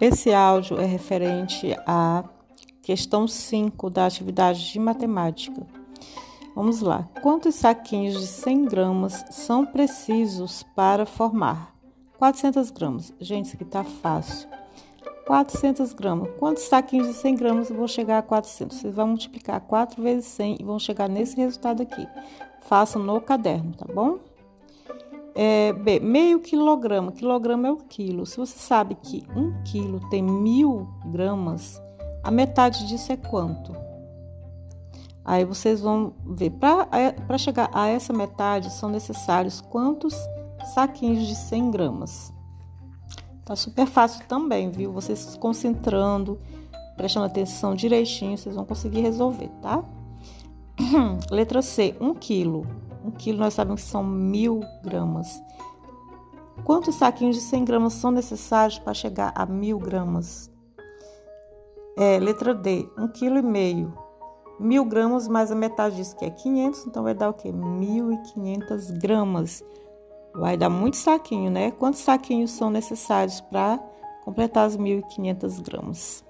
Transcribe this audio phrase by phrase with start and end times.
[0.00, 2.22] Esse áudio é referente à
[2.82, 5.66] questão 5 da atividade de matemática.
[6.54, 7.08] Vamos lá.
[7.22, 11.74] Quantos saquinhos de 100 gramas são precisos para formar?
[12.18, 13.12] 400 gramas.
[13.18, 14.48] Gente, isso aqui tá fácil.
[15.26, 16.28] 400 gramas.
[16.38, 18.76] Quantos saquinhos de 100 gramas vão chegar a 400?
[18.76, 22.06] Vocês vão multiplicar 4 vezes 100 e vão chegar nesse resultado aqui.
[22.60, 24.18] Façam no caderno, tá bom?
[25.38, 27.12] É, B, meio quilograma.
[27.12, 28.24] Quilograma é o quilo.
[28.24, 31.80] Se você sabe que um quilo tem mil gramas,
[32.24, 33.76] a metade disso é quanto?
[35.22, 36.50] Aí vocês vão ver.
[36.52, 40.14] Para é, chegar a essa metade, são necessários quantos
[40.72, 42.32] saquinhos de 100 gramas?
[43.44, 44.90] Tá super fácil também, viu?
[44.90, 46.40] Vocês se concentrando,
[46.96, 49.84] prestando atenção direitinho, vocês vão conseguir resolver, tá?
[51.30, 52.66] Letra C, 1 quilo.
[53.06, 55.40] Um quilo nós sabemos que são mil gramas.
[56.64, 60.50] Quantos saquinhos de 100 gramas são necessários para chegar a mil gramas?
[61.96, 63.96] É, letra D, um quilo e meio.
[64.58, 67.52] Mil gramas mais a metade disso que é 500, então vai dar o quê?
[67.52, 69.62] 1.500 gramas.
[70.34, 71.70] Vai dar muito saquinho, né?
[71.70, 73.78] Quantos saquinhos são necessários para
[74.24, 76.25] completar as 1.500 gramas?